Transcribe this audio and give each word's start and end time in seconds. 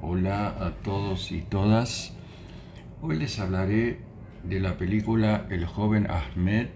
Hola 0.00 0.54
a 0.60 0.70
todos 0.84 1.32
y 1.32 1.42
todas. 1.42 2.12
Hoy 3.02 3.18
les 3.18 3.40
hablaré 3.40 3.98
de 4.44 4.60
la 4.60 4.78
película 4.78 5.48
El 5.50 5.66
joven 5.66 6.06
Ahmed 6.08 6.68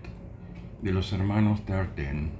de 0.82 0.92
los 0.92 1.12
hermanos 1.12 1.64
Dardenne. 1.64 2.32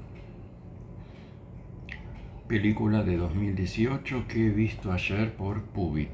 Película 2.49 3.05
de 3.05 3.17
2018 3.17 4.27
que 4.27 4.47
he 4.47 4.51
visto 4.51 4.91
ayer 4.91 5.33
por 5.37 5.63
Pubit. 5.63 6.11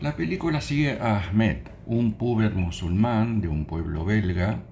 La 0.00 0.14
película 0.14 0.60
sigue 0.60 1.00
a 1.00 1.18
Ahmed, 1.18 1.56
un 1.86 2.12
puber 2.12 2.54
musulmán 2.54 3.40
de 3.40 3.48
un 3.48 3.64
pueblo 3.64 4.04
belga 4.04 4.62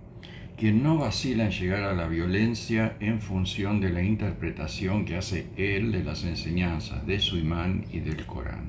quien 0.61 0.83
no 0.83 0.99
vacila 0.99 1.47
en 1.47 1.53
llegar 1.53 1.85
a 1.85 1.95
la 1.95 2.07
violencia 2.07 2.95
en 3.01 3.19
función 3.19 3.81
de 3.81 3.89
la 3.89 4.03
interpretación 4.03 5.07
que 5.07 5.17
hace 5.17 5.47
él 5.57 5.91
de 5.91 6.05
las 6.05 6.23
enseñanzas 6.25 7.07
de 7.07 7.19
su 7.19 7.39
imán 7.39 7.87
y 7.91 8.01
del 8.01 8.27
Corán. 8.27 8.69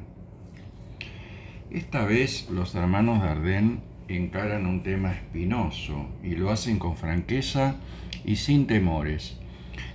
Esta 1.69 2.05
vez 2.05 2.49
los 2.49 2.75
hermanos 2.75 3.21
Dardenne 3.21 3.79
encaran 4.07 4.67
un 4.67 4.83
tema 4.83 5.11
espinoso 5.11 6.07
y 6.23 6.37
lo 6.37 6.49
hacen 6.51 6.79
con 6.79 6.95
franqueza 6.95 7.75
y 8.23 8.37
sin 8.37 8.67
temores. 8.67 9.37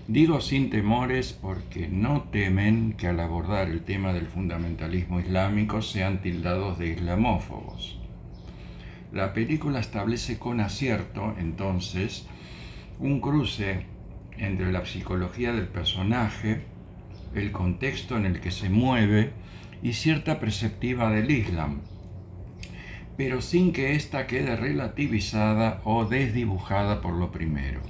Digo 0.06 0.42
sin 0.42 0.68
temores 0.68 1.32
porque 1.32 1.88
no 1.88 2.24
temen 2.24 2.92
que 2.92 3.06
al 3.06 3.20
abordar 3.20 3.70
el 3.70 3.80
tema 3.80 4.12
del 4.12 4.26
fundamentalismo 4.26 5.18
islámico 5.18 5.80
sean 5.80 6.20
tildados 6.20 6.78
de 6.78 6.88
islamófobos. 6.88 8.05
La 9.16 9.32
película 9.32 9.80
establece 9.80 10.38
con 10.38 10.60
acierto, 10.60 11.34
entonces, 11.38 12.26
un 12.98 13.22
cruce 13.22 13.86
entre 14.36 14.70
la 14.70 14.84
psicología 14.84 15.52
del 15.52 15.68
personaje, 15.68 16.60
el 17.34 17.50
contexto 17.50 18.18
en 18.18 18.26
el 18.26 18.40
que 18.40 18.50
se 18.50 18.68
mueve 18.68 19.30
y 19.82 19.94
cierta 19.94 20.38
perspectiva 20.38 21.10
del 21.10 21.30
Islam, 21.30 21.80
pero 23.16 23.40
sin 23.40 23.72
que 23.72 23.94
ésta 23.94 24.26
quede 24.26 24.54
relativizada 24.54 25.80
o 25.84 26.04
desdibujada 26.04 27.00
por 27.00 27.14
lo 27.14 27.32
primero. 27.32 27.80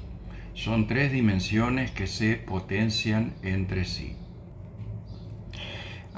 Son 0.54 0.86
tres 0.86 1.10
dimensiones 1.10 1.90
que 1.90 2.06
se 2.06 2.36
potencian 2.36 3.34
entre 3.42 3.84
sí. 3.84 4.14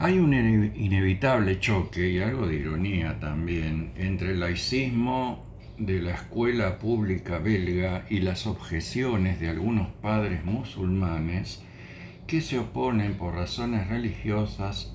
Hay 0.00 0.20
un 0.20 0.32
inevitable 0.32 1.58
choque 1.58 2.08
y 2.08 2.20
algo 2.20 2.46
de 2.46 2.54
ironía 2.54 3.18
también 3.18 3.90
entre 3.96 4.30
el 4.30 4.38
laicismo 4.38 5.44
de 5.76 6.00
la 6.00 6.12
escuela 6.12 6.78
pública 6.78 7.38
belga 7.38 8.06
y 8.08 8.20
las 8.20 8.46
objeciones 8.46 9.40
de 9.40 9.48
algunos 9.48 9.88
padres 9.94 10.44
musulmanes 10.44 11.64
que 12.28 12.42
se 12.42 12.60
oponen 12.60 13.14
por 13.14 13.34
razones 13.34 13.88
religiosas 13.88 14.92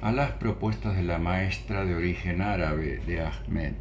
a 0.00 0.12
las 0.12 0.30
propuestas 0.30 0.94
de 0.96 1.02
la 1.02 1.18
maestra 1.18 1.84
de 1.84 1.96
origen 1.96 2.40
árabe 2.40 3.00
de 3.08 3.22
Ahmed. 3.22 3.72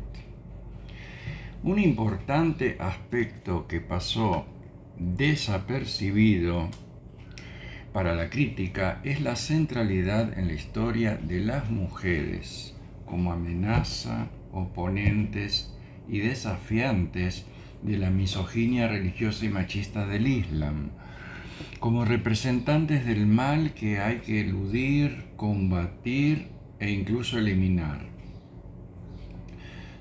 Un 1.61 1.78
importante 1.78 2.78
aspecto 2.80 3.67
que 3.67 3.80
pasó 3.80 4.47
desapercibido 4.97 6.67
para 7.98 8.14
la 8.14 8.30
crítica 8.30 9.02
es 9.03 9.22
la 9.22 9.36
centralidad 9.36 10.38
en 10.38 10.50
la 10.50 10.53
historia 10.53 11.16
de 11.16 11.40
las 11.40 11.72
mujeres 11.72 12.76
como 13.08 13.34
amenaza, 13.34 14.28
oponentes 14.52 15.76
y 16.08 16.20
desafiantes 16.20 17.48
de 17.81 17.98
la 17.98 18.12
misoginia 18.12 18.88
religiosa 18.88 19.45
y 19.45 19.50
machista 19.50 20.06
del 20.06 20.28
Islam, 20.28 20.92
como 21.80 22.06
representantes 22.06 23.03
del 23.03 23.25
mal 23.25 23.73
que 23.73 23.98
hay 23.98 24.20
que 24.20 24.42
eludir, 24.42 25.30
combatir 25.36 26.50
e 26.80 26.92
incluso 26.92 27.40
eliminar. 27.40 28.06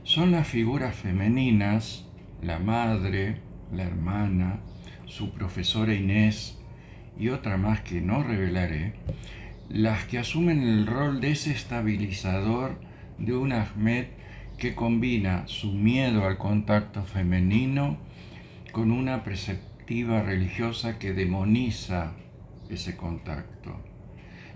Son 0.02 0.32
las 0.32 0.46
figuras 0.46 0.94
femeninas, 0.94 2.06
la 2.42 2.58
madre, 2.58 3.40
la 3.72 3.84
hermana, 3.84 4.60
su 5.06 5.32
profesora 5.32 5.94
Inés, 5.94 6.58
y 7.18 7.28
otra 7.28 7.56
más 7.56 7.80
que 7.80 8.00
no 8.00 8.22
revelaré, 8.22 8.94
las 9.68 10.04
que 10.04 10.18
asumen 10.18 10.62
el 10.62 10.86
rol 10.86 11.20
desestabilizador 11.20 12.78
de 13.18 13.34
un 13.34 13.52
Ahmed 13.52 14.06
que 14.58 14.74
combina 14.74 15.46
su 15.46 15.72
miedo 15.72 16.26
al 16.26 16.38
contacto 16.38 17.02
femenino 17.02 17.98
con 18.72 18.90
una 18.90 19.24
perspectiva 19.24 20.22
religiosa 20.22 20.98
que 20.98 21.12
demoniza 21.12 22.12
ese 22.70 22.96
contacto. 22.96 23.80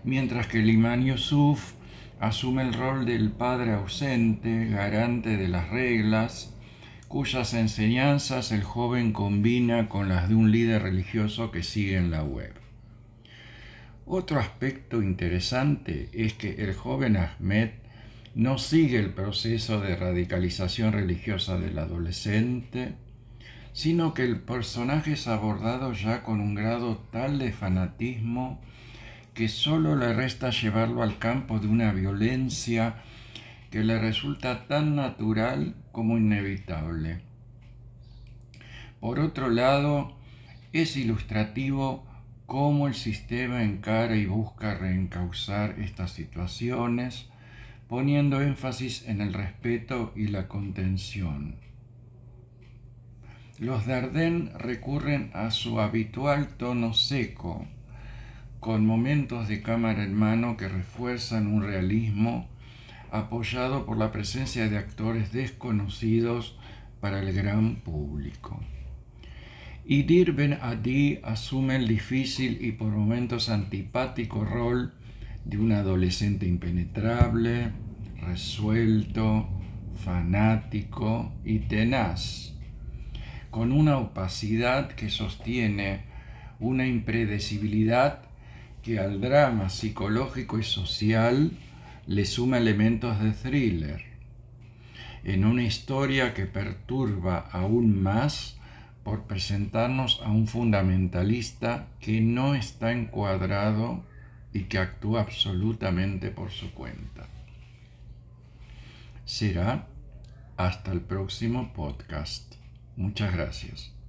Mientras 0.04 0.46
que 0.46 0.58
el 0.58 0.70
imán 0.70 1.04
Yusuf 1.04 1.74
asume 2.20 2.62
el 2.62 2.74
rol 2.74 3.06
del 3.06 3.30
padre 3.30 3.72
ausente, 3.72 4.66
garante 4.66 5.36
de 5.36 5.48
las 5.48 5.68
reglas, 5.70 6.54
cuyas 7.10 7.54
enseñanzas 7.54 8.52
el 8.52 8.62
joven 8.62 9.12
combina 9.12 9.88
con 9.88 10.08
las 10.08 10.28
de 10.28 10.36
un 10.36 10.52
líder 10.52 10.82
religioso 10.82 11.50
que 11.50 11.64
sigue 11.64 11.96
en 11.96 12.12
la 12.12 12.22
web. 12.22 12.52
Otro 14.06 14.38
aspecto 14.38 15.02
interesante 15.02 16.08
es 16.12 16.34
que 16.34 16.62
el 16.62 16.72
joven 16.72 17.16
Ahmed 17.16 17.70
no 18.36 18.58
sigue 18.58 19.00
el 19.00 19.10
proceso 19.10 19.80
de 19.80 19.96
radicalización 19.96 20.92
religiosa 20.92 21.58
del 21.58 21.80
adolescente, 21.80 22.92
sino 23.72 24.14
que 24.14 24.22
el 24.22 24.38
personaje 24.38 25.14
es 25.14 25.26
abordado 25.26 25.92
ya 25.92 26.22
con 26.22 26.40
un 26.40 26.54
grado 26.54 27.02
tal 27.10 27.40
de 27.40 27.50
fanatismo 27.50 28.60
que 29.34 29.48
solo 29.48 29.96
le 29.96 30.14
resta 30.14 30.50
llevarlo 30.50 31.02
al 31.02 31.18
campo 31.18 31.58
de 31.58 31.66
una 31.66 31.92
violencia 31.92 33.02
que 33.70 33.84
le 33.84 33.98
resulta 33.98 34.66
tan 34.66 34.96
natural 34.96 35.76
como 35.92 36.18
inevitable. 36.18 37.20
Por 38.98 39.20
otro 39.20 39.48
lado, 39.48 40.16
es 40.72 40.96
ilustrativo 40.96 42.04
cómo 42.46 42.88
el 42.88 42.94
sistema 42.94 43.62
encara 43.62 44.16
y 44.16 44.26
busca 44.26 44.74
reencauzar 44.74 45.78
estas 45.78 46.10
situaciones, 46.10 47.28
poniendo 47.88 48.40
énfasis 48.40 49.06
en 49.06 49.20
el 49.20 49.32
respeto 49.32 50.12
y 50.16 50.26
la 50.26 50.48
contención. 50.48 51.56
Los 53.58 53.86
Dardenne 53.86 54.50
recurren 54.58 55.30
a 55.32 55.50
su 55.50 55.80
habitual 55.80 56.48
tono 56.56 56.92
seco, 56.92 57.66
con 58.58 58.84
momentos 58.84 59.48
de 59.48 59.62
cámara 59.62 60.02
en 60.02 60.14
mano 60.14 60.56
que 60.56 60.68
refuerzan 60.68 61.46
un 61.46 61.62
realismo 61.62 62.48
apoyado 63.10 63.86
por 63.86 63.96
la 63.96 64.12
presencia 64.12 64.68
de 64.68 64.78
actores 64.78 65.32
desconocidos 65.32 66.56
para 67.00 67.20
el 67.20 67.32
gran 67.32 67.76
público. 67.76 68.60
Idir 69.84 70.32
Ben 70.32 70.58
Adi 70.60 71.18
asume 71.22 71.76
el 71.76 71.88
difícil 71.88 72.58
y 72.60 72.72
por 72.72 72.88
momentos 72.88 73.48
antipático 73.48 74.44
rol 74.44 74.92
de 75.44 75.58
un 75.58 75.72
adolescente 75.72 76.46
impenetrable, 76.46 77.72
resuelto, 78.20 79.48
fanático 80.04 81.32
y 81.44 81.60
tenaz, 81.60 82.54
con 83.50 83.72
una 83.72 83.98
opacidad 83.98 84.92
que 84.92 85.10
sostiene 85.10 86.02
una 86.60 86.86
impredecibilidad 86.86 88.22
que 88.82 88.98
al 88.98 89.20
drama 89.20 89.70
psicológico 89.70 90.58
y 90.58 90.62
social 90.62 91.52
le 92.10 92.24
suma 92.24 92.58
elementos 92.58 93.20
de 93.20 93.30
thriller, 93.30 94.02
en 95.22 95.44
una 95.44 95.62
historia 95.62 96.34
que 96.34 96.44
perturba 96.44 97.38
aún 97.52 98.02
más 98.02 98.58
por 99.04 99.28
presentarnos 99.28 100.20
a 100.24 100.32
un 100.32 100.48
fundamentalista 100.48 101.86
que 102.00 102.20
no 102.20 102.56
está 102.56 102.90
encuadrado 102.90 104.04
y 104.52 104.62
que 104.64 104.78
actúa 104.78 105.20
absolutamente 105.20 106.32
por 106.32 106.50
su 106.50 106.74
cuenta. 106.74 107.28
Será 109.24 109.86
hasta 110.56 110.90
el 110.90 111.02
próximo 111.02 111.72
podcast. 111.72 112.56
Muchas 112.96 113.32
gracias. 113.32 113.99